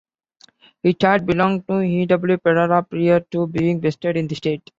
[0.81, 2.07] It had belonged to E.
[2.07, 2.37] W.
[2.37, 4.67] Perera prior to being vested in the state.